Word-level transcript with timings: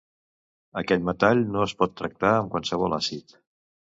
Aquell 0.81 1.03
metall 1.09 1.41
no 1.55 1.61
es 1.65 1.75
pot 1.83 1.93
tractar 2.01 2.33
amb 2.37 2.51
qualsevol 2.55 2.99
àcid. 3.01 3.37